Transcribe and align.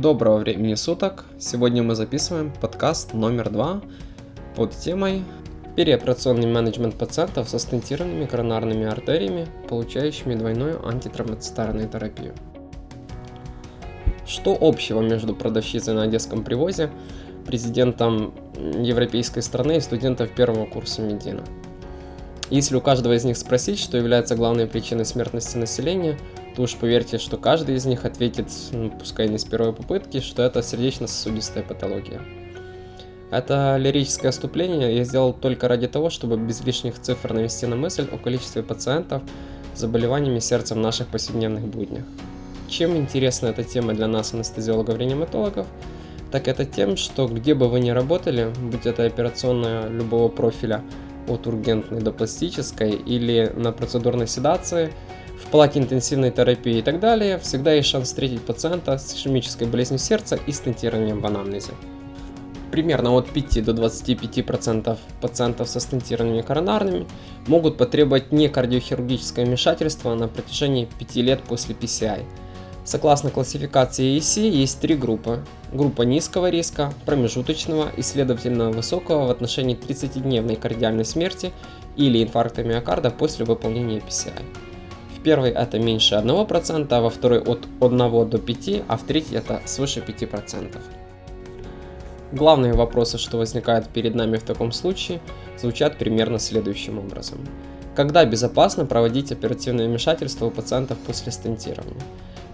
Доброго 0.00 0.36
времени 0.36 0.74
суток! 0.74 1.24
Сегодня 1.38 1.82
мы 1.82 1.94
записываем 1.94 2.52
подкаст 2.60 3.14
номер 3.14 3.48
два 3.48 3.80
под 4.54 4.72
темой 4.72 5.24
Переоперационный 5.74 6.46
менеджмент 6.46 6.96
пациентов 6.96 7.48
со 7.48 7.58
стентированными 7.58 8.26
коронарными 8.26 8.84
артериями, 8.84 9.46
получающими 9.70 10.34
двойную 10.34 10.86
антитромбоцитарную 10.86 11.88
терапию. 11.88 12.34
Что 14.26 14.54
общего 14.60 15.00
между 15.00 15.34
продавщицей 15.34 15.94
на 15.94 16.02
одесском 16.02 16.44
привозе, 16.44 16.90
президентом 17.46 18.34
европейской 18.54 19.40
страны 19.40 19.78
и 19.78 19.80
студентом 19.80 20.28
первого 20.28 20.66
курса 20.66 21.00
Медина? 21.00 21.42
Если 22.50 22.76
у 22.76 22.82
каждого 22.82 23.14
из 23.14 23.24
них 23.24 23.38
спросить, 23.38 23.78
что 23.78 23.96
является 23.96 24.36
главной 24.36 24.66
причиной 24.66 25.06
смертности 25.06 25.56
населения, 25.56 26.18
уж 26.62 26.76
поверьте, 26.76 27.18
что 27.18 27.36
каждый 27.36 27.76
из 27.76 27.86
них 27.86 28.04
ответит, 28.04 28.48
ну, 28.72 28.90
пускай 28.90 29.28
не 29.28 29.38
с 29.38 29.44
первой 29.44 29.72
попытки, 29.72 30.20
что 30.20 30.42
это 30.42 30.62
сердечно-сосудистая 30.62 31.62
патология. 31.62 32.20
Это 33.30 33.76
лирическое 33.76 34.28
отступление 34.28 34.96
я 34.96 35.04
сделал 35.04 35.32
только 35.32 35.68
ради 35.68 35.88
того, 35.88 36.10
чтобы 36.10 36.36
без 36.36 36.64
лишних 36.64 37.00
цифр 37.00 37.32
навести 37.32 37.66
на 37.66 37.76
мысль 37.76 38.06
о 38.12 38.18
количестве 38.18 38.62
пациентов 38.62 39.22
с 39.74 39.80
заболеваниями 39.80 40.38
сердца 40.38 40.74
в 40.74 40.78
наших 40.78 41.08
повседневных 41.08 41.66
буднях. 41.66 42.04
Чем 42.68 42.96
интересна 42.96 43.48
эта 43.48 43.64
тема 43.64 43.94
для 43.94 44.06
нас, 44.06 44.32
анестезиологов-реаниматологов, 44.32 45.66
так 46.30 46.48
это 46.48 46.64
тем, 46.64 46.96
что 46.96 47.26
где 47.26 47.54
бы 47.54 47.68
вы 47.68 47.80
ни 47.80 47.90
работали, 47.90 48.52
будь 48.60 48.86
это 48.86 49.04
операционная 49.04 49.88
любого 49.88 50.28
профиля– 50.28 50.82
от 51.28 51.46
ургентной 51.46 52.00
до 52.00 52.12
пластической 52.12 52.92
или 52.92 53.52
на 53.54 53.72
процедурной 53.72 54.26
седации, 54.26 54.92
в 55.46 55.50
палате 55.50 55.78
интенсивной 55.78 56.30
терапии 56.30 56.78
и 56.78 56.82
так 56.82 57.00
далее, 57.00 57.38
всегда 57.38 57.72
есть 57.72 57.88
шанс 57.88 58.08
встретить 58.08 58.42
пациента 58.42 58.98
с 58.98 59.14
ишемической 59.14 59.66
болезнью 59.66 59.98
сердца 59.98 60.38
и 60.46 60.52
стентированием 60.52 61.20
в 61.20 61.26
анамнезе. 61.26 61.72
Примерно 62.70 63.14
от 63.14 63.30
5 63.30 63.64
до 63.64 63.72
25% 63.72 64.98
пациентов 65.20 65.68
со 65.68 65.80
стентированными 65.80 66.42
коронарными 66.42 67.06
могут 67.46 67.78
потребовать 67.78 68.32
не 68.32 68.48
кардиохирургическое 68.48 69.46
вмешательство 69.46 70.14
на 70.14 70.28
протяжении 70.28 70.88
5 70.98 71.16
лет 71.16 71.42
после 71.42 71.74
PCI– 71.74 72.24
Согласно 72.86 73.30
классификации 73.30 74.16
EC 74.16 74.48
есть 74.48 74.78
три 74.78 74.94
группы. 74.94 75.44
Группа 75.72 76.02
низкого 76.02 76.50
риска, 76.50 76.94
промежуточного 77.04 77.90
и 77.96 78.02
следовательно 78.02 78.70
высокого 78.70 79.26
в 79.26 79.30
отношении 79.30 79.76
30-дневной 79.76 80.54
кардиальной 80.54 81.04
смерти 81.04 81.50
или 81.96 82.22
инфаркта 82.22 82.62
миокарда 82.62 83.10
после 83.10 83.44
выполнения 83.44 83.98
PCI. 83.98 84.65
Первой 85.26 85.50
это 85.50 85.80
меньше 85.80 86.14
1%, 86.14 86.86
а 86.88 87.00
во 87.00 87.10
второй 87.10 87.40
от 87.40 87.66
1 87.80 87.98
до 87.98 88.38
5%, 88.38 88.84
а 88.86 88.96
в 88.96 89.02
третьей 89.02 89.38
это 89.38 89.60
свыше 89.64 89.98
5%. 89.98 90.78
Главные 92.30 92.74
вопросы, 92.74 93.18
что 93.18 93.36
возникают 93.36 93.88
перед 93.88 94.14
нами 94.14 94.36
в 94.36 94.44
таком 94.44 94.70
случае, 94.70 95.20
звучат 95.58 95.98
примерно 95.98 96.38
следующим 96.38 97.00
образом. 97.00 97.40
Когда 97.96 98.24
безопасно 98.24 98.86
проводить 98.86 99.32
оперативное 99.32 99.88
вмешательство 99.88 100.46
у 100.46 100.50
пациентов 100.52 100.98
после 100.98 101.32
стентирования? 101.32 102.04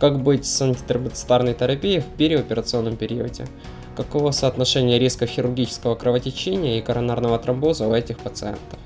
Как 0.01 0.23
быть 0.23 0.47
с 0.47 0.63
антитромбоцитарной 0.63 1.53
терапией 1.53 2.01
в 2.01 2.07
переоперационном 2.07 2.97
периоде? 2.97 3.45
Каково 3.99 4.31
соотношение 4.31 4.99
риска 4.99 5.27
хирургического 5.27 5.95
кровотечения 5.95 6.79
и 6.79 6.81
коронарного 6.81 7.39
тромбоза 7.39 7.87
у 7.87 7.93
этих 7.93 8.17
пациентов? 8.17 8.79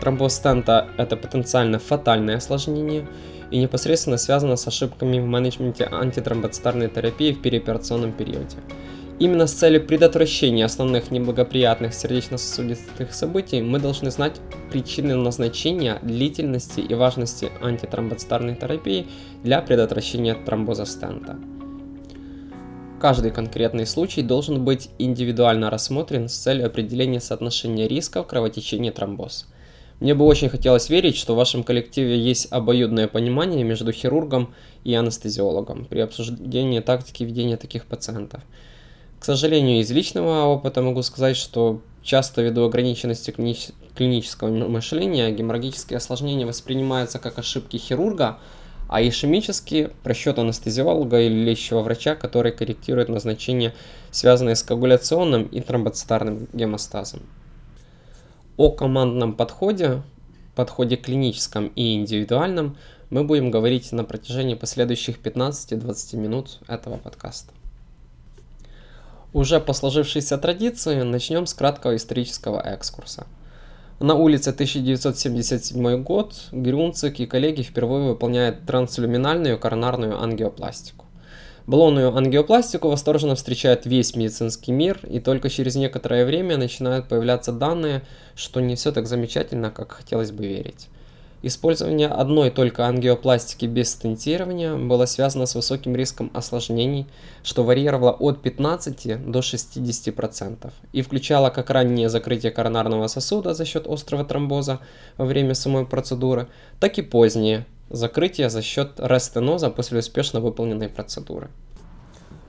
Тромбоз 0.00 0.34
стента– 0.34 0.88
это 0.96 1.14
потенциально 1.16 1.78
фатальное 1.78 2.38
осложнение 2.38 3.06
и 3.50 3.58
непосредственно 3.58 4.16
связано 4.16 4.56
с 4.56 4.66
ошибками 4.66 5.20
в 5.20 5.26
менеджменте 5.26 5.84
антитромбоцитарной 5.84 6.88
терапии 6.88 7.32
в 7.32 7.42
переоперационном 7.42 8.12
периоде. 8.12 8.56
Именно 9.18 9.46
с 9.46 9.52
целью 9.52 9.86
предотвращения 9.86 10.64
основных 10.64 11.10
неблагоприятных 11.10 11.92
сердечно-сосудистых 11.92 13.12
событий 13.12 13.60
мы 13.60 13.78
должны 13.78 14.10
знать 14.10 14.40
причины 14.70 15.14
назначения, 15.16 15.98
длительности 16.00 16.80
и 16.80 16.94
важности 16.94 17.50
антитромбоцитарной 17.60 18.56
терапии 18.56 19.06
для 19.42 19.60
предотвращения 19.60 20.34
тромбоза 20.34 20.86
стента. 20.86 21.36
Каждый 22.98 23.30
конкретный 23.30 23.86
случай 23.86 24.22
должен 24.22 24.64
быть 24.64 24.88
индивидуально 24.98 25.68
рассмотрен 25.68 26.30
с 26.30 26.36
целью 26.36 26.66
определения 26.68 27.20
соотношения 27.20 27.86
рисков 27.86 28.26
кровотечения 28.26 28.92
тромбоз. 28.92 29.46
Мне 30.00 30.14
бы 30.14 30.24
очень 30.24 30.48
хотелось 30.48 30.88
верить, 30.88 31.16
что 31.16 31.34
в 31.34 31.36
вашем 31.36 31.62
коллективе 31.62 32.18
есть 32.18 32.48
обоюдное 32.50 33.06
понимание 33.06 33.62
между 33.62 33.92
хирургом 33.92 34.54
и 34.82 34.94
анестезиологом 34.94 35.84
при 35.84 36.00
обсуждении 36.00 36.80
тактики 36.80 37.22
ведения 37.22 37.56
таких 37.56 37.86
пациентов– 37.86 38.42
к 39.20 39.24
сожалению, 39.26 39.80
из 39.80 39.90
личного 39.90 40.46
опыта 40.46 40.80
могу 40.80 41.02
сказать, 41.02 41.36
что 41.36 41.82
часто 42.02 42.40
ввиду 42.40 42.64
ограниченности 42.64 43.30
клини- 43.30 43.74
клинического 43.94 44.48
мышления 44.48 45.30
геморрагические 45.30 45.98
осложнения 45.98 46.46
воспринимаются 46.46 47.18
как 47.18 47.38
ошибки 47.38 47.76
хирурга, 47.76 48.38
а 48.88 49.06
ишемические– 49.06 49.90
просчет 50.02 50.38
анестезиолога 50.38 51.20
или 51.20 51.34
лечащего 51.34 51.80
врача, 51.80 52.14
который 52.14 52.50
корректирует 52.50 53.10
назначение, 53.10 53.74
связанное 54.10 54.54
с 54.54 54.62
коагуляционным 54.62 55.42
и 55.48 55.60
тромбоцитарным 55.60 56.48
гемостазом. 56.54 57.20
О 58.60 58.70
командном 58.70 59.32
подходе, 59.32 60.02
подходе 60.54 60.96
клиническом 60.96 61.68
и 61.76 61.94
индивидуальном 61.94 62.76
мы 63.08 63.24
будем 63.24 63.50
говорить 63.50 63.90
на 63.90 64.04
протяжении 64.04 64.52
последующих 64.52 65.18
15-20 65.18 66.16
минут 66.18 66.58
этого 66.68 66.98
подкаста. 66.98 67.54
Уже 69.32 69.60
по 69.60 69.72
сложившейся 69.72 70.36
традиции 70.36 71.00
начнем 71.00 71.46
с 71.46 71.54
краткого 71.54 71.96
исторического 71.96 72.60
экскурса. 72.60 73.26
На 73.98 74.14
улице 74.14 74.50
1977 74.50 76.02
год 76.02 76.34
Грюнцик 76.52 77.18
и 77.20 77.24
коллеги 77.24 77.62
впервые 77.62 78.10
выполняют 78.10 78.66
транслюминальную 78.66 79.58
коронарную 79.58 80.20
ангиопластику. 80.22 81.06
Баллонную 81.66 82.16
ангиопластику 82.16 82.88
восторженно 82.88 83.34
встречает 83.34 83.86
весь 83.86 84.16
медицинский 84.16 84.72
мир, 84.72 85.00
и 85.08 85.20
только 85.20 85.48
через 85.48 85.76
некоторое 85.76 86.24
время 86.24 86.56
начинают 86.56 87.08
появляться 87.08 87.52
данные, 87.52 88.02
что 88.34 88.60
не 88.60 88.76
все 88.76 88.92
так 88.92 89.06
замечательно, 89.06 89.70
как 89.70 89.92
хотелось 89.92 90.32
бы 90.32 90.46
верить. 90.46 90.88
Использование 91.42 92.08
одной 92.08 92.50
только 92.50 92.86
ангиопластики 92.86 93.64
без 93.64 93.92
стентирования 93.92 94.76
было 94.76 95.06
связано 95.06 95.46
с 95.46 95.54
высоким 95.54 95.96
риском 95.96 96.30
осложнений, 96.34 97.06
что 97.42 97.64
варьировало 97.64 98.10
от 98.10 98.42
15 98.42 99.30
до 99.30 99.38
60% 99.38 100.70
и 100.92 101.00
включало 101.00 101.48
как 101.48 101.70
раннее 101.70 102.10
закрытие 102.10 102.52
коронарного 102.52 103.06
сосуда 103.06 103.54
за 103.54 103.64
счет 103.64 103.86
острого 103.86 104.24
тромбоза 104.24 104.80
во 105.16 105.24
время 105.24 105.54
самой 105.54 105.86
процедуры, 105.86 106.46
так 106.78 106.98
и 106.98 107.02
позднее 107.02 107.64
закрытие 107.90 108.48
за 108.48 108.62
счет 108.62 108.92
рестеноза 108.98 109.70
после 109.70 109.98
успешно 109.98 110.40
выполненной 110.40 110.88
процедуры. 110.88 111.50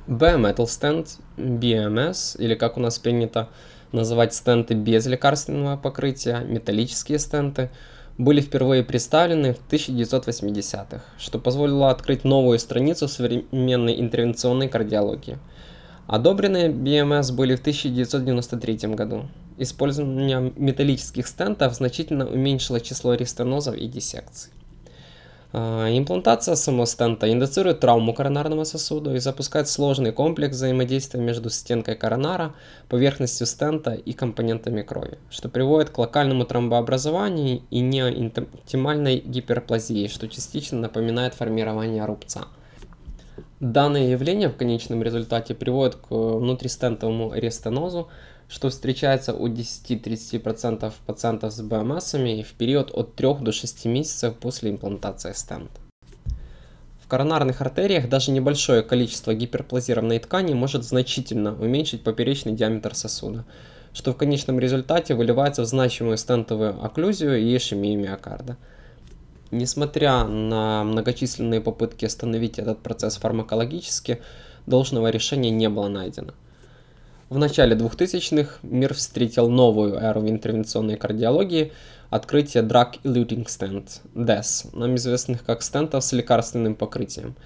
B-metal 0.07 0.65
stent, 0.65 1.19
BMS, 1.37 2.37
или 2.39 2.55
как 2.55 2.77
у 2.77 2.79
нас 2.79 2.97
принято 2.99 3.49
называть 3.91 4.33
стенты 4.33 4.73
без 4.73 5.05
лекарственного 5.05 5.77
покрытия, 5.77 6.39
металлические 6.39 7.19
стенты– 7.19 7.69
были 8.17 8.41
впервые 8.41 8.83
представлены 8.83 9.53
в 9.53 9.71
1980-х, 9.71 11.01
что 11.17 11.39
позволило 11.39 11.89
открыть 11.89 12.23
новую 12.23 12.59
страницу 12.59 13.07
современной 13.07 13.99
интервенционной 13.99 14.69
кардиологии. 14.69 15.39
Одобренные 16.07 16.69
BMS 16.69 17.33
были 17.33 17.55
в 17.55 17.61
1993 17.61 18.89
году. 18.95 19.27
Использование 19.57 20.51
металлических 20.55 21.27
стентов 21.27 21.73
значительно 21.73 22.27
уменьшило 22.27 22.79
число 22.79 23.13
рестенозов 23.13 23.75
и 23.75 23.87
диссекций. 23.87 24.51
А, 25.53 25.89
имплантация 25.89 26.55
самого 26.55 26.85
стента 26.85 27.31
индуцирует 27.31 27.81
травму 27.81 28.13
коронарного 28.13 28.63
сосуда 28.63 29.13
и 29.13 29.19
запускает 29.19 29.67
сложный 29.67 30.13
комплекс 30.13 30.55
взаимодействия 30.55 31.19
между 31.19 31.49
стенкой 31.49 31.95
коронара, 31.95 32.53
поверхностью 32.87 33.45
стента 33.45 33.93
и 33.93 34.13
компонентами 34.13 34.81
крови, 34.81 35.17
что 35.29 35.49
приводит 35.49 35.89
к 35.89 35.97
локальному 35.97 36.45
тромбообразованию 36.45 37.63
и 37.69 37.81
неинтимальной 37.81 39.19
гиперплазии, 39.19 40.07
что 40.07 40.29
частично 40.29 40.79
напоминает 40.79 41.33
формирование 41.33 42.05
рубца. 42.05 42.47
Данное 43.59 44.07
явление 44.07 44.49
в 44.49 44.55
конечном 44.55 45.03
результате 45.03 45.53
приводит 45.53 45.95
к 45.95 46.09
внутристентовому 46.09 47.33
рестенозу, 47.35 48.09
что 48.51 48.69
встречается 48.69 49.33
у 49.33 49.47
10-30% 49.47 50.93
пациентов 51.05 51.53
с 51.53 51.61
БМСами 51.61 52.43
в 52.43 52.51
период 52.53 52.91
от 52.93 53.15
3 53.15 53.35
до 53.39 53.53
6 53.53 53.85
месяцев 53.85 54.35
после 54.35 54.71
имплантации 54.71 55.31
стента. 55.31 55.79
В 57.01 57.07
коронарных 57.07 57.61
артериях 57.61 58.09
даже 58.09 58.31
небольшое 58.31 58.83
количество 58.83 59.33
гиперплазированной 59.33 60.19
ткани 60.19 60.53
может 60.53 60.83
значительно 60.83 61.53
уменьшить 61.53 62.03
поперечный 62.03 62.51
диаметр 62.51 62.93
сосуда, 62.93 63.45
что 63.93 64.11
в 64.11 64.17
конечном 64.17 64.59
результате 64.59 65.15
выливается 65.15 65.61
в 65.61 65.65
значимую 65.65 66.17
стентовую 66.17 66.83
окклюзию 66.83 67.39
и 67.39 67.55
ишемию 67.55 67.97
миокарда. 67.97 68.57
Несмотря 69.51 70.25
на 70.25 70.83
многочисленные 70.83 71.61
попытки 71.61 72.03
остановить 72.03 72.59
этот 72.59 72.79
процесс 72.79 73.15
фармакологически, 73.15 74.21
должного 74.65 75.09
решения 75.09 75.51
не 75.51 75.69
было 75.69 75.87
найдено. 75.87 76.33
В 77.31 77.37
начале 77.37 77.77
2000-х 77.77 78.55
мир 78.61 78.93
встретил 78.93 79.49
новую 79.49 79.93
эру 79.93 80.19
в 80.19 80.29
интервенционной 80.29 80.97
кардиологии, 80.97 81.71
открытие 82.09 82.61
Drug 82.61 83.01
Eluting 83.05 83.45
Stent, 83.45 84.01
DES, 84.13 84.77
нам 84.77 84.97
известных 84.97 85.45
как 85.45 85.61
стентов 85.61 86.03
с 86.03 86.11
лекарственным 86.11 86.75
покрытием. 86.75 87.37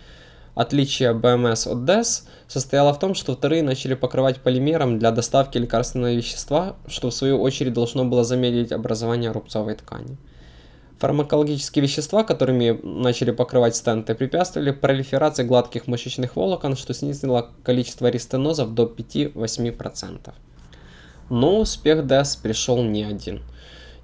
Отличие 0.56 1.14
BMS 1.14 1.72
от 1.72 1.88
DES 1.88 2.24
состояло 2.48 2.96
в 2.96 3.00
том, 3.00 3.14
что 3.14 3.36
вторые 3.36 3.62
начали 3.62 3.94
покрывать 3.94 4.42
полимером 4.42 4.98
для 4.98 5.12
доставки 5.12 5.60
лекарственного 5.60 6.16
вещества, 6.16 6.78
что 6.88 7.12
в 7.12 7.14
свою 7.14 7.40
очередь 7.40 7.74
должно 7.74 8.06
было 8.06 8.24
замедлить 8.24 8.72
образование 8.72 9.30
рубцовой 9.30 9.76
ткани. 9.76 10.18
Фармакологические 11.00 11.84
вещества, 11.84 12.24
которыми 12.24 12.80
начали 12.84 13.32
покрывать 13.32 13.76
стенты, 13.76 14.16
препятствовали 14.16 14.72
пролиферации 14.72 15.44
гладких 15.44 15.88
мышечных 15.88 16.36
волокон, 16.36 16.78
что 16.78 16.94
снизило 16.94 17.52
количество 17.64 18.08
ристенозов 18.08 18.74
до 18.74 18.86
5-8%. 18.86 20.34
Но 21.30 21.60
успех 21.60 22.06
DES 22.06 22.42
пришел 22.42 22.82
не 22.84 23.04
один. 23.04 23.42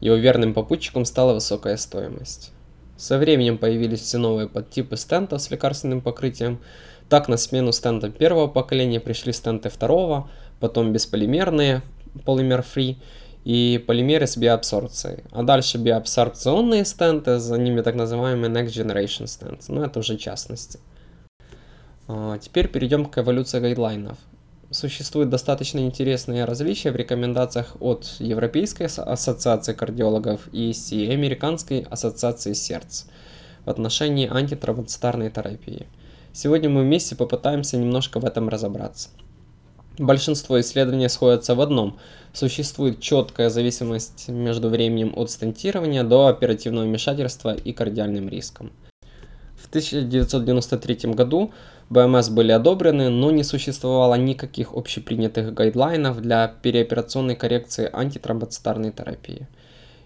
Его 0.02 0.16
верным 0.16 0.54
попутчиком 0.54 1.06
стала 1.06 1.34
высокая 1.34 1.78
стоимость. 1.78 2.52
Со 2.98 3.18
временем 3.18 3.58
появились 3.58 4.02
все 4.02 4.18
новые 4.18 4.48
подтипы 4.48 4.98
стентов 4.98 5.42
с 5.42 5.50
лекарственным 5.50 6.02
покрытием. 6.02 6.60
Так 7.10 7.30
на 7.30 7.38
смену 7.38 7.72
стента 7.72 8.10
первого 8.10 8.48
поколения 8.48 9.00
пришли 9.00 9.32
стенты 9.34 9.70
второго, 9.70 10.30
потом 10.60 10.92
бесполимерные, 10.92 11.82
полимер-фри, 12.26 12.98
и 13.44 13.84
полимеры 13.86 14.28
с 14.28 14.38
биоабсорбцией. 14.38 15.24
А 15.32 15.44
дальше 15.44 15.78
биоабсорбционные 15.78 16.86
стенты, 16.86 17.40
за 17.40 17.58
ними 17.58 17.82
так 17.82 17.96
называемые 17.96 18.52
Next 18.52 18.70
Generation 18.70 19.26
Stents. 19.26 19.66
Но 19.70 19.84
это 19.84 20.00
уже 20.00 20.18
частности. 20.18 20.80
А, 22.08 22.38
теперь 22.38 22.68
перейдем 22.68 23.06
к 23.06 23.18
эволюции 23.18 23.60
гайдлайнов. 23.60 24.18
Существуют 24.70 25.30
достаточно 25.30 25.80
интересные 25.80 26.46
различия 26.46 26.92
в 26.92 26.96
рекомендациях 26.96 27.76
от 27.82 28.06
Европейской 28.20 28.84
ассоциации 28.84 29.74
кардиологов 29.74 30.48
и 30.54 30.74
Американской 31.12 31.86
ассоциации 31.90 32.54
сердца 32.54 33.08
в 33.66 33.70
отношении 33.70 34.30
антитромбоцитарной 34.32 35.30
терапии. 35.30 35.88
Сегодня 36.32 36.70
мы 36.70 36.84
вместе 36.84 37.18
попытаемся 37.18 37.78
немножко 37.78 38.20
в 38.20 38.26
этом 38.26 38.48
разобраться. 38.48 39.10
Большинство 40.02 40.60
исследований 40.60 41.08
сходятся 41.10 41.54
в 41.54 41.62
одном. 41.62 42.00
Существует 42.34 43.02
четкая 43.02 43.52
зависимость 43.52 44.30
между 44.30 44.68
временем 44.68 45.14
от 45.16 45.30
стентирования 45.30 46.04
до 46.04 46.26
оперативного 46.26 46.86
вмешательства 46.86 47.54
и 47.54 47.72
кардиальным 47.72 48.28
риском. 48.28 48.72
В 49.56 49.70
1993 49.70 51.12
году 51.14 51.52
БМС 51.92 52.30
были 52.30 52.52
одобрены, 52.52 53.10
но 53.10 53.30
не 53.30 53.44
существовало 53.44 54.16
никаких 54.16 54.74
общепринятых 54.74 55.54
гайдлайнов 55.54 56.20
для 56.20 56.48
переоперационной 56.48 57.36
коррекции 57.36 57.88
антитромбоцитарной 57.94 58.92
терапии. 58.92 59.48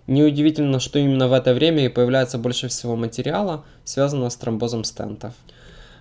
Неудивительно, 0.07 0.81
что 0.81 0.99
именно 0.99 1.29
в 1.29 1.33
это 1.33 1.53
время 1.53 1.85
и 1.85 1.89
появляется 1.89 2.37
больше 2.37 2.67
всего 2.67 2.97
материала, 2.97 3.63
связанного 3.85 4.27
с 4.27 4.35
тромбозом 4.35 4.83
стентов. 4.83 5.35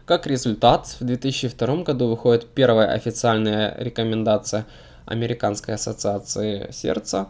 Как 0.07 0.27
результат, 0.27 0.97
в 1.01 1.05
2002 1.05 1.77
году 1.77 2.09
выходит 2.09 2.47
первая 2.47 2.89
официальная 2.93 3.75
рекомендация 3.79 4.67
Американской 5.07 5.75
ассоциации 5.75 6.71
сердца, 6.73 7.29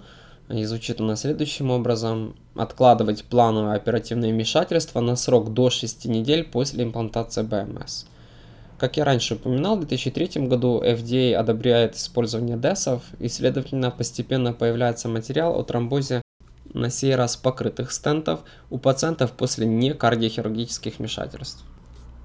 и 0.48 0.64
звучит 0.64 1.00
она 1.00 1.14
следующим 1.14 1.70
образом. 1.70 2.34
Откладывать 2.56 3.24
плановое 3.24 3.76
оперативное 3.76 4.30
вмешательство 4.30 5.00
на 5.00 5.14
срок 5.14 5.54
до 5.54 5.70
6 5.70 6.06
недель 6.06 6.42
после 6.42 6.82
имплантации 6.82 7.42
БМС. 7.42 8.06
Как 8.76 8.96
я 8.96 9.04
раньше 9.04 9.34
упоминал, 9.34 9.76
в 9.76 9.86
2003 9.86 10.46
году 10.48 10.82
FDA 10.82 11.34
одобряет 11.34 11.94
использование 11.94 12.56
DESов, 12.56 13.02
и, 13.20 13.28
следовательно, 13.28 13.92
постепенно 13.92 14.52
появляется 14.52 15.08
материал 15.08 15.56
о 15.56 15.62
тромбозе 15.62 16.22
на 16.72 16.90
сей 16.90 17.14
раз 17.14 17.36
покрытых 17.36 17.92
стентов 17.92 18.40
у 18.68 18.78
пациентов 18.78 19.30
после 19.30 19.64
некардиохирургических 19.64 20.98
вмешательств. 20.98 21.64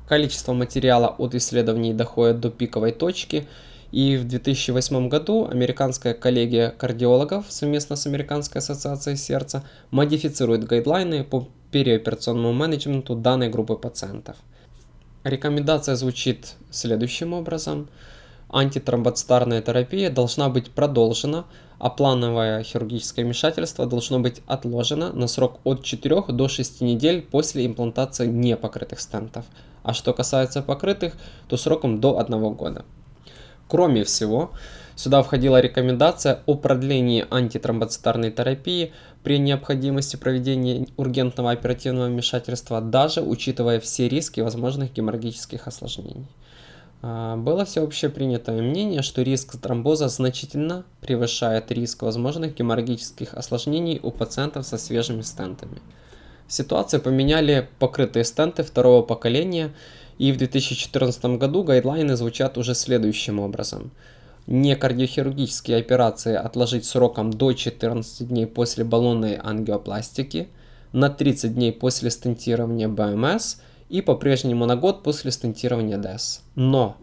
Количество 0.09 0.53
материала 0.53 1.13
от 1.19 1.35
исследований 1.35 1.93
доходит 1.93 2.39
до 2.39 2.49
пиковой 2.49 2.91
точки, 2.91 3.47
и 3.91 4.17
в 4.17 4.27
2008 4.27 5.07
году 5.07 5.47
американская 5.47 6.15
коллегия 6.15 6.71
кардиологов 6.71 7.45
совместно 7.49 7.95
с 7.95 8.07
Американской 8.07 8.57
ассоциацией 8.57 9.17
сердца 9.17 9.63
модифицирует 9.91 10.63
гайдлайны 10.63 11.23
по 11.23 11.47
переоперационному 11.69 12.53
менеджменту 12.53 13.13
данной 13.13 13.49
группы 13.49 13.75
пациентов. 13.75 14.35
Рекомендация 15.23 15.95
звучит 15.95 16.55
следующим 16.71 17.33
образом. 17.33 17.87
Антитромбоцитарная 18.49 19.61
терапия 19.61 20.09
должна 20.09 20.49
быть 20.49 20.71
продолжена, 20.71 21.45
а 21.77 21.91
плановое 21.91 22.63
хирургическое 22.63 23.25
вмешательство 23.25 23.85
должно 23.85 24.19
быть 24.19 24.41
отложено 24.47 25.13
на 25.13 25.27
срок 25.27 25.59
от 25.63 25.83
4 25.83 26.23
до 26.29 26.47
6 26.47 26.81
недель 26.81 27.21
после 27.21 27.67
имплантации 27.67 28.25
непокрытых 28.25 28.99
стентов– 29.01 29.45
а 29.89 29.93
что 29.93 30.13
касается 30.13 30.61
покрытых, 30.61 31.13
то 31.47 31.57
сроком 31.57 31.99
до 31.99 32.19
1 32.19 32.53
года. 32.53 32.85
Кроме 33.67 34.03
всего, 34.03 34.51
сюда 34.95 35.23
входила 35.23 35.59
рекомендация 35.59 36.41
о 36.45 36.53
продлении 36.53 37.25
антитромбоцитарной 37.31 38.29
терапии 38.29 38.93
при 39.23 39.39
необходимости 39.39 40.15
проведения 40.15 40.85
ургентного 40.95 41.49
оперативного 41.49 42.05
вмешательства, 42.05 42.81
даже 42.81 43.21
учитывая 43.21 43.79
все 43.79 44.07
риски 44.07 44.41
возможных 44.41 44.93
геморрагических 44.93 45.67
осложнений. 45.67 46.27
А, 47.01 47.35
было 47.35 47.65
всеобщее 47.65 48.11
принятое 48.11 48.61
мнение, 48.61 49.01
что 49.01 49.23
риск 49.23 49.59
тромбоза 49.59 50.07
значительно 50.07 50.83
превышает 51.01 51.71
риск 51.71 52.03
возможных 52.03 52.55
геморрагических 52.55 53.33
осложнений 53.33 53.99
у 54.03 54.11
пациентов 54.11 54.67
со 54.67 54.77
свежими 54.77 55.21
стентами. 55.21 55.81
Ситуацию 56.49 56.99
поменяли 56.99 57.69
покрытые 57.77 58.25
стенты 58.25 58.63
второго 58.63 59.03
поколения, 59.03 59.71
и 60.17 60.31
в 60.31 60.37
2014 60.37 61.37
году 61.37 61.63
гайдлайны 61.63 62.17
звучат 62.17 62.57
уже 62.57 62.73
следующим 62.73 63.39
образом. 63.39 63.91
Не 64.47 64.75
кардиохирургические 64.75 65.77
операции 65.77 66.35
отложить 66.35 66.85
сроком 66.85 67.31
до 67.31 67.53
14 67.53 68.27
дней 68.27 68.47
после 68.47 68.83
баллонной 68.83 69.35
ангиопластики, 69.35 70.49
на 70.91 71.11
30 71.11 71.53
дней 71.53 71.71
после 71.71 72.09
стентирования 72.09 72.87
БМС 72.87 73.57
и 73.89 74.01
по-прежнему 74.01 74.65
на 74.65 74.75
год 74.75 75.03
после 75.03 75.31
стентирования 75.31 75.99
ДЭС. 75.99 76.41
Но 76.55 76.97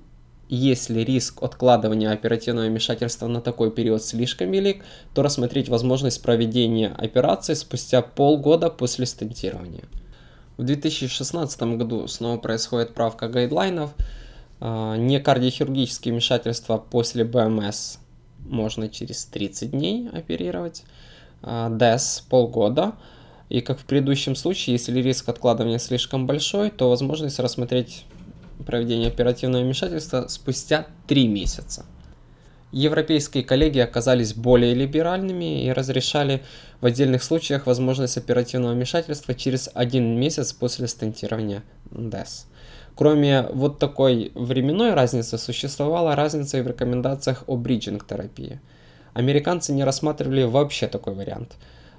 если 0.48 1.00
риск 1.00 1.42
откладывания 1.42 2.12
оперативного 2.12 2.66
вмешательства 2.66 3.26
на 3.26 3.40
такой 3.40 3.70
период 3.70 4.02
слишком 4.02 4.50
велик, 4.50 4.84
то 5.14 5.22
рассмотреть 5.22 5.68
возможность 5.68 6.22
проведения 6.22 6.94
операции 6.96 7.54
спустя 7.54 8.02
полгода 8.02 8.70
после 8.70 9.06
стентирования. 9.06 9.84
В 10.56 10.62
2016 10.62 11.62
году 11.76 12.06
снова 12.08 12.38
происходит 12.38 12.94
правка 12.94 13.28
гайдлайнов. 13.28 13.90
А, 14.60 14.96
не 14.96 15.20
кардиохирургические 15.20 16.12
вмешательства 16.12 16.78
после 16.78 17.24
БМС 17.24 17.98
можно 18.38 18.88
через 18.88 19.24
30 19.26 19.72
дней 19.72 20.08
оперировать. 20.10 20.84
А, 21.42 21.70
полгода. 22.30 22.94
И 23.48 23.60
как 23.60 23.78
в 23.78 23.84
предыдущем 23.84 24.34
случае, 24.34 24.74
если 24.74 25.00
риск 25.00 25.28
откладывания 25.28 25.78
слишком 25.78 26.26
большой, 26.26 26.70
то 26.70 26.88
возможность 26.88 27.38
рассмотреть 27.38 28.04
проведения 28.64 29.08
оперативного 29.08 29.62
вмешательства 29.62 30.26
спустя 30.28 30.86
3 31.08 31.28
месяца. 31.28 31.84
Европейские 32.72 33.44
коллеги 33.44 33.78
оказались 33.78 34.34
более 34.34 34.74
либеральными 34.74 35.64
и 35.64 35.72
разрешали 35.72 36.42
в 36.80 36.86
отдельных 36.86 37.22
случаях 37.22 37.66
возможность 37.66 38.18
оперативного 38.18 38.72
вмешательства 38.72 39.34
через 39.34 39.70
один 39.72 40.18
месяц 40.18 40.52
после 40.52 40.88
стентирования 40.88 41.62
DES. 41.90 42.46
Кроме 42.96 43.42
вот 43.52 43.78
такой 43.78 44.32
временной 44.34 44.94
разницы, 44.94 45.38
существовала 45.38 46.16
разница 46.16 46.58
и 46.58 46.62
в 46.62 46.66
рекомендациях 46.66 47.44
о 47.46 47.56
бриджинг-терапии. 47.56 48.60
Американцы 49.14 49.72
не 49.72 49.84
рассматривали 49.84 50.42
вообще 50.42 50.88
такой 50.88 51.14
вариант, 51.14 51.56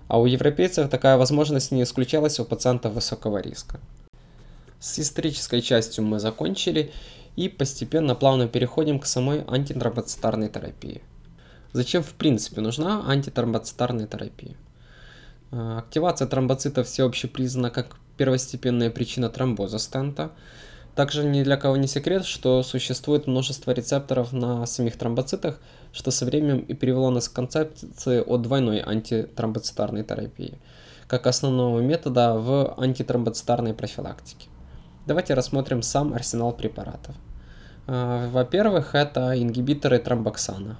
а 0.07 0.19
у 0.19 0.25
европейцев 0.25 0.89
такая 0.89 1.17
возможность 1.17 1.71
не 1.71 1.83
исключалась 1.83 2.39
у 2.39 2.45
пациентов 2.45 2.93
высокого 2.93 3.39
риска. 3.39 3.79
С 4.79 4.99
исторической 4.99 5.61
частью 5.61 6.03
мы 6.03 6.19
закончили 6.19 6.91
и 7.35 7.49
постепенно 7.49 8.13
плавно 8.13 8.47
переходим 8.47 8.99
к 8.99 9.07
самой 9.07 9.43
антитромбоцитарной 9.47 10.49
терапии. 10.49 11.01
Зачем 11.73 12.03
в 12.03 12.13
принципе 12.13 12.61
нужна 12.61 13.03
антитромбоцитарная 13.07 14.07
терапия? 14.07 14.55
А, 15.51 15.79
активация 15.79 16.27
тромбоцитов 16.27 16.87
всеобще 16.87 17.27
признана 17.27 17.71
как 17.71 17.97
первостепенная 18.17 18.91
причина 18.91 19.29
тромбоза 19.29 19.79
стента. 19.79 20.31
Также 20.95 21.23
ни 21.23 21.43
для 21.43 21.57
кого 21.57 21.77
не 21.77 21.87
секрет, 21.87 22.25
что 22.25 22.63
существует 22.63 23.27
множество 23.27 23.71
рецепторов 23.71 24.33
на 24.33 24.65
самих 24.65 24.97
тромбоцитах, 24.97 25.59
что 25.91 26.11
со 26.11 26.25
временем 26.25 26.59
и 26.59 26.73
привело 26.73 27.09
нас 27.11 27.29
к 27.29 27.33
концепции 27.33 28.23
о 28.25 28.37
двойной 28.37 28.81
антитромбоцитарной 28.81 30.03
терапии, 30.03 30.57
как 31.07 31.27
основного 31.27 31.79
метода 31.79 32.33
в 32.33 32.73
антитромбоцитарной 32.77 33.73
профилактике. 33.75 34.47
Давайте 35.07 35.35
рассмотрим 35.35 35.83
сам 35.83 36.13
арсенал 36.13 36.51
препаратов. 36.51 37.15
А, 37.87 38.29
во-первых, 38.29 38.93
это 38.93 39.41
ингибиторы 39.41 39.99
тромбоксана. 39.99 40.77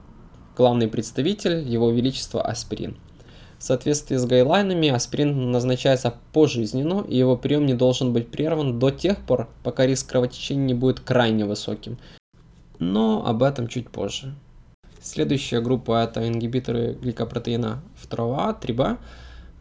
Главный 0.57 0.89
представитель– 0.89 1.60
его 1.65 1.91
величество 1.91 2.41
аспирин. 2.41 2.98
В 3.57 3.63
соответствии 3.63 4.17
с 4.17 4.25
гайдлайнами 4.25 4.89
аспирин 4.89 5.50
назначается 5.51 6.13
пожизненно, 6.34 7.05
и 7.07 7.17
его 7.17 7.38
прием 7.38 7.65
не 7.65 7.74
должен 7.74 8.12
быть 8.12 8.29
прерван 8.29 8.79
до 8.79 8.89
тех 8.91 9.17
пор, 9.19 9.48
пока 9.63 9.86
риск 9.86 10.10
кровотечения 10.10 10.65
не 10.65 10.74
будет 10.74 11.00
крайне 11.00 11.46
высоким. 11.46 11.98
Но 12.79 13.25
об 13.25 13.43
этом 13.43 13.69
чуть 13.69 13.89
позже. 13.89 14.36
Следующая 15.01 15.62
группа 15.62 16.03
это 16.03 16.27
ингибиторы 16.27 16.98
гликопротеина 17.01 17.81
2А, 18.10 18.60
3B. 18.60 18.98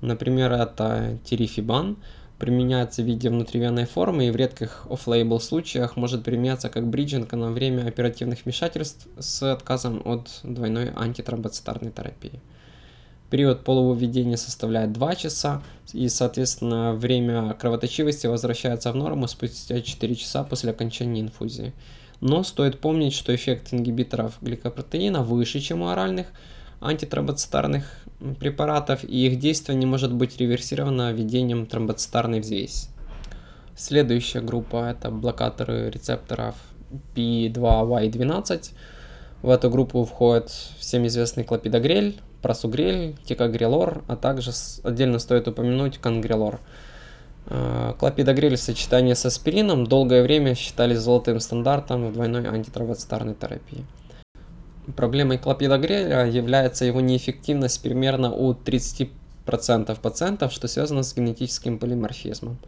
Например, 0.00 0.50
это 0.50 1.20
тирифибан, 1.24 1.98
применяется 2.38 3.02
в 3.02 3.06
виде 3.06 3.30
внутривенной 3.30 3.86
формы 3.86 4.26
и 4.26 4.30
в 4.30 4.36
редких 4.36 4.86
off-label 4.88 5.40
случаях 5.40 5.96
может 5.96 6.24
применяться 6.24 6.68
как 6.68 6.86
бриджинг 6.86 7.32
на 7.32 7.50
время 7.50 7.86
оперативных 7.86 8.44
вмешательств 8.44 9.08
с 9.18 9.42
отказом 9.42 10.02
от 10.04 10.40
двойной 10.42 10.92
антитромбоцитарной 10.94 11.90
терапии. 11.90 12.40
Период 13.30 13.64
полувыведения 13.64 14.36
составляет 14.36 14.92
2 14.92 15.14
часа, 15.16 15.62
и, 15.92 16.08
соответственно, 16.08 16.92
время 16.92 17.54
кровоточивости 17.54 18.28
возвращается 18.28 18.92
в 18.92 18.96
норму 18.96 19.26
спустя 19.26 19.80
4 19.80 20.14
часа 20.14 20.44
после 20.44 20.70
окончания 20.70 21.22
инфузии. 21.22 21.72
Но 22.20 22.44
стоит 22.44 22.80
помнить, 22.80 23.14
что 23.14 23.34
эффект 23.34 23.74
ингибиторов 23.74 24.38
гликопротеина 24.40 25.22
выше, 25.22 25.60
чем 25.60 25.82
у 25.82 25.88
оральных 25.88 26.28
антитромбоцитарных 26.86 27.84
препаратов, 28.38 29.04
и 29.04 29.26
их 29.26 29.38
действие 29.38 29.76
не 29.76 29.86
может 29.86 30.12
быть 30.12 30.38
реверсировано 30.38 31.12
введением 31.12 31.66
тромбоцитарной 31.66 32.40
взвеси. 32.40 32.88
Следующая 33.76 34.40
группа 34.40 34.90
это 34.90 35.10
блокаторы 35.10 35.90
рецепторов 35.90 36.54
P2Y12. 37.14 38.70
В 39.42 39.50
эту 39.50 39.70
группу 39.70 40.04
входит 40.04 40.50
всем 40.78 41.06
известный 41.06 41.44
клопидогрель, 41.44 42.18
просугрель, 42.40 43.16
тикогрелор, 43.24 44.02
а 44.08 44.16
также 44.16 44.52
отдельно 44.82 45.18
стоит 45.18 45.46
упомянуть 45.46 45.98
конгрелор. 45.98 46.60
Э, 47.48 47.92
клопидогрель 47.98 48.56
в 48.56 48.60
сочетании 48.60 49.14
с 49.14 49.26
аспирином 49.26 49.86
долгое 49.86 50.22
время 50.22 50.54
считались 50.54 50.98
золотым 50.98 51.38
стандартом 51.40 52.08
в 52.08 52.12
двойной 52.12 52.48
антитромбоцитарной 52.48 53.34
терапии. 53.34 53.84
Проблемой 54.94 55.38
клопидогреля 55.38 56.26
является 56.26 56.84
его 56.84 57.00
неэффективность 57.00 57.82
примерно 57.82 58.32
у 58.32 58.52
30% 58.52 59.10
пациентов, 60.00 60.52
что 60.52 60.68
связано 60.68 61.02
с 61.02 61.14
генетическим 61.14 61.78
полиморфизмом. 61.78 62.58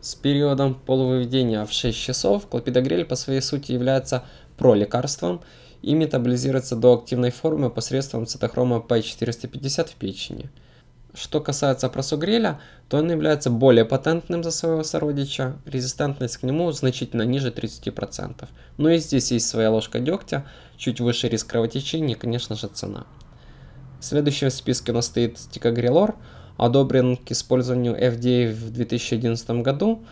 С 0.00 0.14
периодом 0.14 0.74
полувыведения 0.74 1.64
в 1.64 1.72
6 1.72 1.96
часов 1.96 2.48
клопидогрель 2.48 3.04
по 3.04 3.14
своей 3.14 3.40
сути 3.40 3.72
является 3.72 4.24
пролекарством 4.56 5.42
и 5.82 5.94
метаболизируется 5.94 6.74
до 6.74 6.94
активной 6.94 7.30
формы 7.30 7.70
посредством 7.70 8.26
цитохрома 8.26 8.84
P450 8.86 9.90
в 9.90 9.94
печени. 9.94 10.50
Что 11.12 11.40
касается 11.40 11.88
просугреля, 11.88 12.60
то 12.88 12.98
он 12.98 13.10
является 13.10 13.50
более 13.50 13.84
патентным 13.84 14.44
за 14.44 14.50
своего 14.50 14.84
сородича, 14.84 15.56
резистентность 15.66 16.36
к 16.36 16.42
нему 16.44 16.70
значительно 16.72 17.22
ниже 17.22 17.50
30%. 17.50 18.48
Но 18.78 18.90
и 18.90 18.98
здесь 18.98 19.32
есть 19.32 19.48
своя 19.48 19.70
ложка 19.70 19.98
дегтя, 19.98 20.46
чуть 20.76 21.00
выше 21.00 21.28
риск 21.28 21.48
кровотечения 21.48 22.14
и, 22.14 22.18
конечно 22.18 22.54
же, 22.54 22.68
цена. 22.68 23.06
Следующим 24.00 24.48
в 24.48 24.52
списке 24.52 24.92
у 24.92 24.94
нас 24.94 25.06
стоит 25.06 25.36
тикогрелор, 25.50 26.16
одобрен 26.56 27.16
к 27.16 27.30
использованию 27.32 27.94
FDA 27.94 28.52
в 28.52 28.70
2011 28.70 29.50
году. 29.62 30.04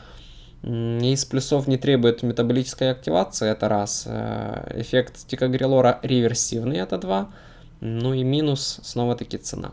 Из 0.63 1.25
плюсов 1.25 1.69
не 1.69 1.79
требует 1.79 2.23
метаболической 2.25 2.91
активации, 2.91 3.49
это 3.49 3.69
раз. 3.69 4.05
Э, 4.07 4.73
эффект 4.75 5.27
тикогрелора 5.29 6.01
реверсивный, 6.03 6.79
это 6.79 6.99
два. 6.99 7.31
Ну 7.81 8.13
и 8.13 8.25
минус, 8.25 8.81
снова-таки 8.83 9.39
цена. 9.39 9.73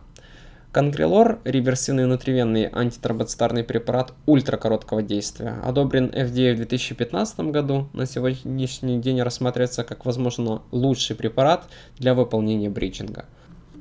Конгрелор– 0.75 1.39
реверсивный 1.45 2.03
внутривенный 2.03 2.65
антитромбоцитарный 2.65 3.63
препарат 3.63 4.11
ультракороткого 4.25 5.01
действия, 5.01 5.61
одобрен 5.63 6.07
FDA 6.07 6.51
в 6.51 6.57
2015 6.57 7.39
году, 7.51 7.87
на 7.93 8.05
сегодняшний 8.05 8.99
день 8.99 9.21
рассматривается 9.21 9.85
как, 9.85 10.05
возможно, 10.05 10.63
лучший 10.71 11.15
препарат 11.15 11.63
для 11.97 12.13
выполнения 12.13 12.69
бриджинга. 12.69 13.23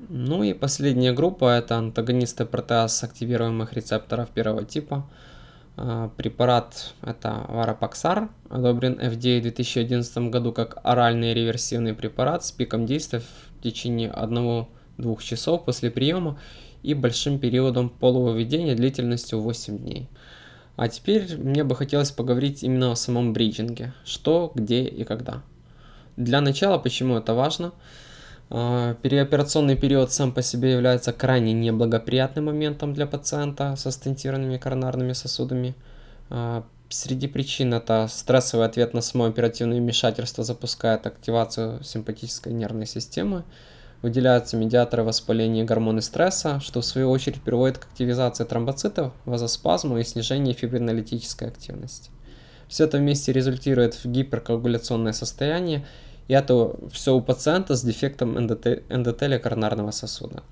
Ну 0.09 0.45
и 0.45 0.53
последняя 0.53 1.13
группа– 1.13 1.57
это 1.59 1.79
антагонисты 1.79 2.45
протеаз 2.45 3.03
активируемых 3.03 3.73
рецепторов 3.73 4.29
первого 4.29 4.65
типа. 4.65 5.05
А, 5.77 6.11
препарат– 6.17 6.95
это 7.03 7.45
Варапаксар, 7.49 8.29
одобрен 8.51 9.01
FDA 9.01 9.41
в 9.41 9.43
2011 9.43 10.31
году 10.31 10.53
как 10.53 10.79
оральный 10.85 11.35
реверсивный 11.35 11.93
препарат 11.93 12.45
с 12.45 12.53
пиком 12.53 12.87
действия 12.87 13.19
в 13.19 13.63
течение 13.65 14.11
1-2 14.11 15.21
часов 15.21 15.65
после 15.65 15.91
приема 15.91 16.39
и 16.85 16.95
большим 16.95 17.39
периодом 17.39 17.89
полувыведения 17.89 18.77
длительностью 18.77 19.41
8 19.41 19.79
дней. 19.79 20.09
А 20.77 20.89
теперь 20.89 21.37
мне 21.37 21.65
бы 21.65 21.75
хотелось 21.75 22.11
поговорить 22.11 22.63
именно 22.63 22.93
о 22.93 22.97
самом 22.97 23.33
бриджинге. 23.33 23.93
Что, 24.05 24.53
где 24.55 24.85
и 24.85 25.05
когда. 25.05 25.43
Для 26.17 26.41
начала, 26.41 26.79
почему 26.79 27.17
это 27.17 27.35
важно? 27.35 27.73
А, 28.51 28.95
переоперационный 28.95 29.77
период 29.77 30.13
сам 30.13 30.33
по 30.33 30.43
себе 30.43 30.73
является 30.73 31.13
крайне 31.13 31.53
неблагоприятным 31.53 32.47
моментом 32.47 32.93
для 32.93 33.07
пациента 33.07 33.75
со 33.77 33.91
стентированными 33.91 34.59
коронарными 34.59 35.13
сосудами. 35.13 35.75
А, 36.29 36.65
среди 36.89 37.29
причин 37.29 37.73
это 37.73 38.07
стрессовый 38.11 38.67
ответ 38.67 38.95
на 38.95 39.01
само 39.01 39.25
оперативное 39.25 39.79
вмешательство 39.79 40.45
запускает 40.45 41.07
активацию 41.07 41.83
симпатической 41.83 42.53
нервной 42.53 42.87
системы, 42.87 43.45
выделяются 44.05 44.59
медиаторы 44.59 45.03
воспаления 45.03 45.65
гормоны 45.65 46.03
стресса, 46.03 46.61
что 46.61 46.83
в 46.83 46.85
свою 46.85 47.11
очередь 47.11 47.41
приводит 47.41 47.79
к 47.79 47.87
активизации 47.87 48.45
тромбоцитов, 48.45 49.15
вазоспазму 49.25 49.97
и 49.97 50.05
снижению 50.05 50.55
фибринолитической 50.55 51.49
активности. 51.49 52.11
Все 52.69 52.85
это 52.85 52.99
вместе 52.99 53.33
результирует 53.33 53.95
в 53.95 54.05
гиперкоагуляционное 54.05 55.15
состояние, 55.15 55.87
и 56.29 56.35
это 56.35 56.77
все 56.93 57.15
у 57.15 57.23
пациента 57.23 57.77
с 57.77 57.83
дефектом 57.83 58.39
эндотелия 58.39 59.39
коронарного 59.39 59.91
сосуда. 59.91 60.43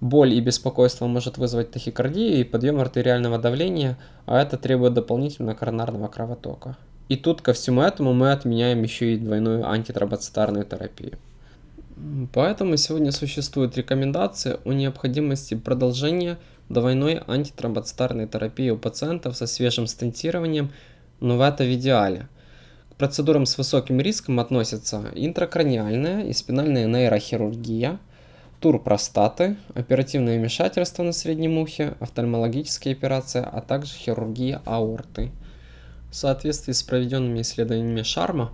Боль 0.00 0.32
и 0.32 0.40
беспокойство 0.40 1.08
может 1.08 1.36
вызвать 1.36 1.72
тахикардию 1.72 2.38
и 2.38 2.44
подъем 2.44 2.78
артериального 2.78 3.38
давления, 3.38 3.98
а 4.24 4.40
это 4.40 4.56
требует 4.56 4.94
дополнительного 4.94 5.56
коронарного 5.56 6.06
кровотока. 6.06 6.76
И 7.08 7.16
тут 7.16 7.42
ко 7.42 7.54
всему 7.54 7.82
этому 7.82 8.12
мы 8.12 8.30
отменяем 8.30 8.84
еще 8.84 9.14
и 9.14 9.18
двойную 9.18 9.68
антитромбоцитарную 9.68 10.64
терапию. 10.64 11.18
Поэтому 12.32 12.76
сегодня 12.76 13.12
существует 13.12 13.76
рекомендация 13.78 14.58
о 14.64 14.72
необходимости 14.72 15.54
продолжения 15.54 16.38
двойной 16.68 17.22
антитромбоцитарной 17.26 18.28
терапии 18.28 18.68
у 18.70 18.76
пациентов 18.76 19.36
со 19.36 19.46
свежим 19.46 19.86
стентированием, 19.86 20.70
но 21.20 21.38
в 21.38 21.40
это 21.40 21.64
в 21.64 21.74
идеале. 21.74 22.28
К 22.90 22.96
процедурам 22.96 23.46
с 23.46 23.56
высоким 23.56 24.00
риском 24.00 24.38
относятся 24.38 25.02
интракраниальная 25.14 26.24
и 26.24 26.32
спинальная 26.34 26.86
нейрохирургия, 26.86 27.98
тур 28.60 28.82
простаты, 28.82 29.56
оперативное 29.74 30.38
вмешательство 30.38 31.02
на 31.02 31.12
среднем 31.12 31.56
ухе, 31.56 31.94
офтальмологические 32.00 32.92
операции, 32.92 33.44
а 33.50 33.62
также 33.62 33.94
хирургия 33.94 34.60
аорты. 34.66 35.32
В 36.10 36.16
соответствии 36.16 36.72
с 36.72 36.82
проведенными 36.82 37.40
исследованиями 37.40 38.02
Шарма, 38.02 38.52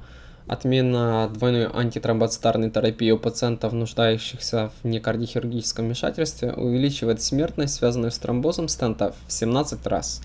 Отмена 0.51 1.31
двойной 1.33 1.69
антитромбоцитарной 1.73 2.73
терапии 2.73 3.13
у 3.13 3.19
пациентов, 3.19 3.73
нуждающихся 3.73 4.73
в 4.83 4.85
некардиохирургическом 4.85 5.85
вмешательстве, 5.85 6.53
увеличивает 6.53 7.23
смертность, 7.23 7.75
связанную 7.75 8.11
с 8.11 8.19
тромбозом 8.19 8.67
стента, 8.67 9.15
в 9.29 9.33
17 9.33 9.87
раз 9.87 10.23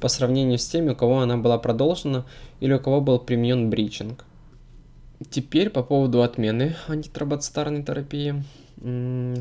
по 0.00 0.08
сравнению 0.08 0.58
с 0.58 0.66
теми, 0.66 0.92
у 0.92 0.96
кого 0.96 1.20
она 1.20 1.36
была 1.36 1.58
продолжена 1.58 2.24
или 2.60 2.72
у 2.72 2.80
кого 2.80 3.02
был 3.02 3.18
применен 3.18 3.68
бричинг. 3.68 4.24
Теперь 5.28 5.68
по 5.68 5.82
поводу 5.82 6.22
отмены 6.22 6.74
антитромбоцитарной 6.88 7.82
терапии. 7.82 8.44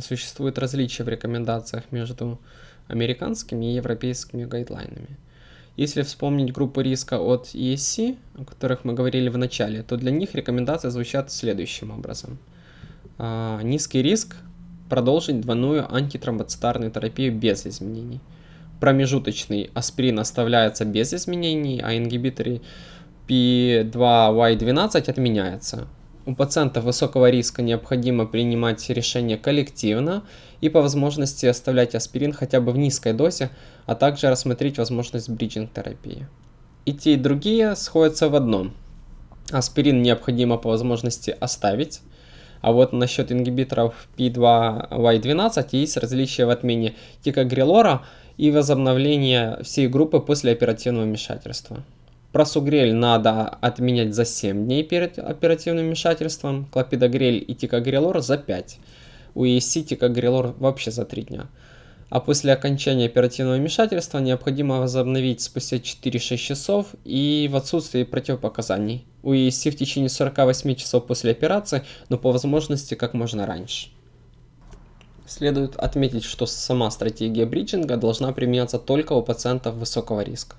Существует 0.01 0.60
различия 0.60 1.06
в 1.06 1.08
рекомендациях 1.08 1.86
между 1.92 2.42
американскими 2.89 3.72
и 3.72 3.75
европейскими 3.75 4.44
гайдлайнами. 4.44 5.18
Если 5.77 6.03
вспомнить 6.03 6.53
группы 6.53 6.84
риска 6.84 7.20
от 7.20 7.48
ESC, 7.53 8.17
о 8.38 8.46
которых 8.46 8.86
мы 8.86 8.94
говорили 8.94 9.27
в 9.27 9.38
начале, 9.38 9.84
то 9.84 9.98
для 9.98 10.12
них 10.12 10.34
рекомендации 10.34 10.89
звучат 10.89 11.32
следующим 11.32 11.91
образом. 11.91 12.38
А, 13.17 13.62
низкий 13.62 14.01
риск 14.01 14.38
продолжить 14.89 15.41
двойную 15.41 15.94
антитромбоцитарную 15.94 16.91
терапию 16.91 17.36
без 17.36 17.65
изменений. 17.67 18.22
Промежуточный 18.79 19.70
аспирин 19.74 20.20
оставляется 20.20 20.86
без 20.86 21.13
изменений, 21.13 21.82
а 21.84 21.98
ингибиторы 21.98 22.62
P2Y12 23.27 25.10
отменяется. 25.10 25.88
У 26.27 26.34
пациентов 26.34 26.86
высокого 26.86 27.29
риска 27.29 27.62
необходимо 27.62 28.25
принимать 28.25 28.89
решение 28.89 29.38
коллективно 29.38 30.24
и 30.60 30.70
по 30.70 30.82
возможности 30.82 31.46
оставлять 31.46 31.94
аспирин 31.94 32.34
хотя 32.34 32.60
бы 32.60 32.72
в 32.72 32.77
низкой 32.79 33.13
дозе, 33.13 33.51
а 33.86 33.94
также 33.94 34.32
рассмотреть 34.32 34.79
возможность 34.79 35.29
бриджинг-терапии. 35.29 36.27
И 36.86 36.94
те, 36.94 37.13
и 37.13 37.17
другие 37.17 37.75
сходятся 37.75 38.29
в 38.29 38.36
одном. 38.36 38.74
Аспирин 39.51 40.01
необходимо 40.01 40.58
по 40.58 40.70
возможности 40.70 41.36
оставить. 41.39 42.01
А 42.62 42.72
вот 42.72 42.94
насчет 42.94 43.32
ингибиторов 43.32 44.08
P2Y12 44.17 45.67
есть 45.74 45.98
различия 45.98 46.46
в 46.46 46.50
отмене 46.50 46.96
тикогрелора 47.22 48.03
и 48.38 48.50
возобновления 48.50 49.60
всей 49.62 49.88
группы 49.88 50.20
после 50.20 50.53
оперативного 50.53 51.05
вмешательства. 51.05 51.84
Просугрель 52.36 52.94
надо 52.94 53.48
отменять 53.48 54.13
за 54.13 54.25
7 54.25 54.65
дней 54.65 54.84
перед 54.84 55.20
оперативным 55.20 55.86
вмешательством, 55.86 56.65
клопидогрель 56.65 57.42
и 57.48 57.56
тикогрелор 57.56 58.20
за 58.20 58.38
5. 58.38 58.77
У 59.36 59.46
ESC 59.46 59.84
тикогрелор 59.84 60.54
вообще 60.60 60.92
за 60.92 61.06
3 61.06 61.22
дня. 61.22 61.48
А 62.10 62.20
после 62.20 62.51
окончания 62.51 63.06
оперативного 63.06 63.56
вмешательства 63.56 64.18
необходимо 64.18 64.80
возобновить 64.80 65.39
спустя 65.39 65.77
4-6 65.77 66.36
часов 66.36 66.88
и 67.06 67.48
в 67.50 67.56
отсутствии 67.56 68.04
противопоказаний. 68.04 69.06
У 69.24 69.32
ESC 69.32 69.72
в 69.72 69.77
течение 69.77 70.10
48 70.10 70.75
часов 70.75 71.08
после 71.08 71.32
операции, 71.32 71.84
но 72.10 72.18
по 72.18 72.34
возможности 72.34 72.96
как 72.96 73.13
можно 73.13 73.46
раньше. 73.46 73.88
Следует 75.25 75.77
отметить, 75.77 76.25
что 76.25 76.48
сама 76.48 76.92
стратегия 76.92 77.46
бриджинга 77.46 77.96
должна 77.96 78.34
применяться 78.34 78.77
только 78.77 79.13
у 79.13 79.24
пациентов 79.24 79.75
высокого 79.75 80.20
риска. 80.20 80.58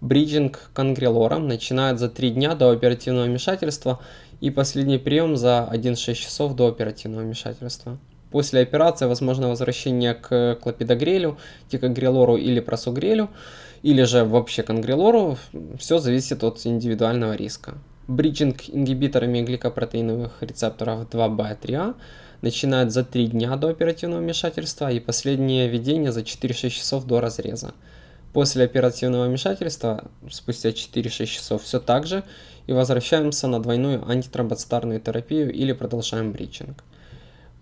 Бриджинг 0.00 0.70
конгрелором 0.74 1.48
начинает 1.48 1.98
за 1.98 2.08
3 2.08 2.30
дня 2.30 2.54
до 2.54 2.70
оперативного 2.70 3.24
вмешательства 3.24 3.98
и 4.40 4.50
последний 4.50 4.98
прием 4.98 5.36
за 5.36 5.68
1-6 5.72 6.14
часов 6.14 6.54
до 6.54 6.68
оперативного 6.68 7.22
вмешательства. 7.22 7.98
После 8.30 8.60
операции 8.60 9.06
возможно 9.06 9.48
возвращение 9.48 10.14
к 10.14 10.58
клопидогрелю, 10.62 11.38
тикогрелору 11.68 12.36
или 12.36 12.60
просугрелю, 12.60 13.30
или 13.82 14.02
же 14.02 14.24
вообще 14.24 14.62
конгрелору. 14.62 15.38
Все 15.78 15.98
зависит 15.98 16.44
от 16.44 16.64
индивидуального 16.64 17.34
риска. 17.34 17.74
Бриджинг 18.06 18.68
ингибиторами 18.68 19.42
гликопротеиновых 19.42 20.42
рецепторов 20.42 21.08
2B3A 21.10 21.94
начинает 22.42 22.92
за 22.92 23.02
3 23.04 23.28
дня 23.28 23.56
до 23.56 23.68
оперативного 23.68 24.20
вмешательства 24.20 24.92
и 24.92 25.00
последнее 25.00 25.68
введение 25.68 26.12
за 26.12 26.20
4-6 26.20 26.70
часов 26.70 27.04
до 27.04 27.20
разреза. 27.20 27.72
После 28.32 28.64
оперативного 28.64 29.26
вмешательства, 29.26 30.10
спустя 30.30 30.70
4-6 30.70 31.26
часов, 31.26 31.62
все 31.62 31.80
так 31.80 32.06
же, 32.06 32.24
и 32.66 32.72
возвращаемся 32.72 33.48
на 33.48 33.60
двойную 33.60 34.08
антитромбоцитарную 34.08 35.00
терапию 35.00 35.52
или 35.52 35.72
продолжаем 35.72 36.32
бричинг. 36.32 36.84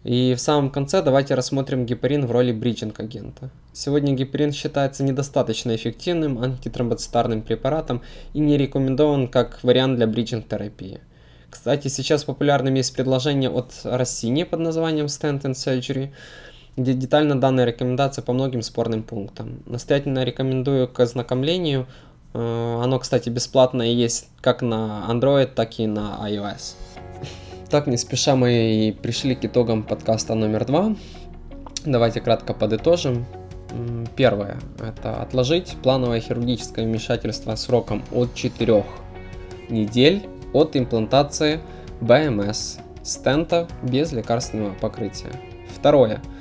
И 0.06 0.34
в 0.36 0.40
самом 0.40 0.70
конце 0.70 1.02
давайте 1.02 1.34
рассмотрим 1.34 1.84
гепарин 1.84 2.26
в 2.26 2.30
роли 2.30 2.52
бриджинг 2.52 3.00
агента. 3.00 3.50
Сегодня 3.72 4.14
гепарин 4.14 4.52
считается 4.52 5.02
недостаточно 5.02 5.74
эффективным 5.74 6.38
антитромбоцитарным 6.38 7.42
препаратом 7.42 8.02
и 8.32 8.38
не 8.38 8.56
рекомендован 8.56 9.26
как 9.26 9.64
вариант 9.64 9.96
для 9.96 10.06
бриджинг 10.06 10.46
терапии. 10.46 11.00
Кстати, 11.50 11.88
сейчас 11.88 12.22
популярным 12.22 12.74
есть 12.74 12.94
предложение 12.94 13.50
от 13.50 13.72
Россини 13.82 14.44
под 14.44 14.60
названием 14.60 15.06
Stent 15.06 15.42
and 15.42 15.54
Surgery, 15.54 16.12
где 16.76 16.92
детально 16.92 17.40
данные 17.40 17.66
рекомендации 17.66 18.20
по 18.20 18.32
многим 18.32 18.62
спорным 18.62 19.02
пунктам. 19.02 19.62
Настоятельно 19.66 20.24
рекомендую 20.24 20.88
к 20.88 21.00
ознакомлению. 21.00 21.86
Э, 22.34 22.80
оно, 22.82 22.98
кстати, 22.98 23.30
бесплатное 23.30 23.88
есть 23.88 24.28
как 24.40 24.62
на 24.62 25.06
Android, 25.08 25.46
так 25.46 25.78
и 25.78 25.86
на 25.86 26.18
iOS. 26.22 26.74
Так, 27.70 27.88
не 27.88 27.96
спеша 27.96 28.36
мы 28.36 28.52
и 28.52 28.92
пришли 28.92 29.34
к 29.34 29.44
итогам 29.44 29.82
подкаста 29.82 30.34
номер 30.36 30.64
два. 30.66 30.94
Давайте 31.84 32.20
кратко 32.20 32.54
подытожим. 32.54 33.26
Первое– 34.14 34.58
это 34.78 35.20
отложить 35.20 35.76
плановое 35.82 36.20
хирургическое 36.20 36.84
вмешательство 36.84 37.56
сроком 37.56 38.04
от 38.12 38.34
4 38.34 38.84
недель 39.68 40.26
от 40.52 40.76
имплантации 40.76 41.60
БМС 42.00 42.78
стента 43.02 43.66
без 43.82 44.12
лекарственного 44.12 44.74
покрытия. 44.74 45.32
Второе– 45.76 46.22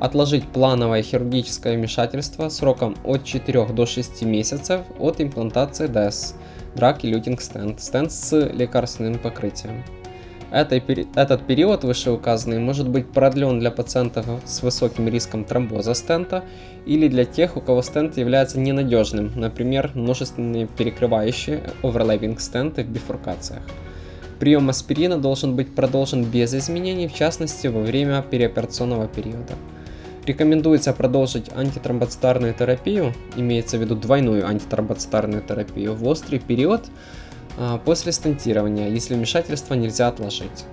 отложить 0.00 0.46
плановое 0.48 1.02
хирургическое 1.02 1.76
вмешательство 1.76 2.48
сроком 2.48 2.96
от 3.04 3.24
4 3.24 3.66
до 3.66 3.86
6 3.86 4.22
месяцев 4.22 4.82
от 4.98 5.20
имплантации 5.20 5.88
DES, 5.88 6.34
Drug 6.74 7.00
Eluting 7.00 7.38
Stent, 7.38 7.78
стенд 7.80 8.12
с 8.12 8.48
лекарственным 8.52 9.18
покрытием. 9.18 9.84
этот 10.50 11.46
период, 11.46 11.84
вышеуказанный, 11.84 12.58
может 12.58 12.88
быть 12.88 13.10
продлен 13.10 13.58
для 13.58 13.70
пациентов 13.70 14.26
с 14.44 14.62
высоким 14.62 15.08
риском 15.08 15.44
тромбоза 15.44 15.94
стента 15.94 16.44
или 16.86 17.08
для 17.08 17.24
тех, 17.24 17.56
у 17.56 17.60
кого 17.60 17.82
стенд 17.82 18.16
является 18.16 18.60
ненадежным, 18.60 19.32
например, 19.34 19.90
множественные 19.94 20.66
перекрывающие 20.66 21.62
overlapping 21.82 22.38
стенты 22.38 22.84
в 22.84 22.88
бифуркациях. 22.88 23.62
Прием 24.38 24.68
аспирина 24.68 25.16
должен 25.16 25.56
быть 25.56 25.74
продолжен 25.74 26.24
без 26.24 26.54
изменений, 26.54 27.08
в 27.08 27.14
частности 27.14 27.68
во 27.68 27.80
время 27.80 28.22
переоперационного 28.22 29.06
периода. 29.08 29.54
Рекомендуется 30.26 30.94
продолжить 30.94 31.50
антитромбоцитарную 31.54 32.54
терапию, 32.54 33.12
имеется 33.36 33.76
в 33.76 33.82
виду 33.82 33.94
двойную 33.94 34.46
антитромбоцитарную 34.48 35.42
терапию, 35.42 35.94
в 35.94 36.06
острый 36.06 36.38
период 36.38 36.86
а, 37.58 37.76
после 37.78 38.10
стентирования, 38.12 38.88
если 38.88 39.14
вмешательство 39.14 39.74
нельзя 39.74 40.08
отложить. 40.08 40.64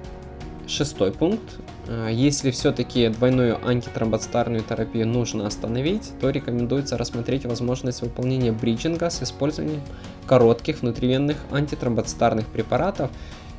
Шестой 0.68 1.12
пункт. 1.12 1.60
А, 1.90 2.08
если 2.08 2.50
все-таки 2.52 3.10
двойную 3.10 3.60
антитромбоцитарную 3.68 4.64
терапию 4.64 5.06
нужно 5.06 5.46
остановить, 5.48 6.12
то 6.22 6.30
рекомендуется 6.30 6.98
рассмотреть 6.98 7.46
возможность 7.46 8.02
выполнения 8.04 8.54
бриджинга 8.54 9.10
с 9.10 9.22
использованием 9.22 9.82
коротких 10.28 10.82
внутривенных 10.82 11.36
антитромбоцитарных 11.52 12.48
препаратов 12.48 13.12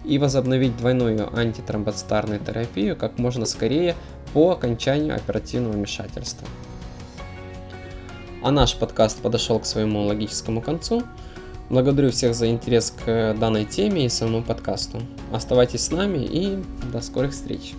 и 0.04 0.18
возобновить 0.18 0.76
двойную 0.76 1.34
антитромбоцитарную 1.36 2.40
терапию 2.40 2.96
как 2.96 3.18
можно 3.18 3.46
скорее 3.46 3.94
по 4.32 4.52
окончанию 4.52 5.14
оперативного 5.14 5.72
вмешательства. 5.72 6.46
А 8.42 8.50
наш 8.50 8.76
подкаст 8.76 9.20
подошел 9.20 9.60
к 9.60 9.66
своему 9.66 10.02
логическому 10.02 10.60
концу. 10.60 11.04
Благодарю 11.70 12.10
всех 12.10 12.34
за 12.34 12.48
интерес 12.48 12.92
к 13.04 13.34
данной 13.38 13.64
теме 13.64 14.06
и 14.06 14.08
самому 14.08 14.42
подкасту. 14.42 15.00
Оставайтесь 15.32 15.86
с 15.86 15.90
нами 15.90 16.18
и 16.18 16.62
до 16.92 17.00
скорых 17.00 17.32
встреч. 17.32 17.74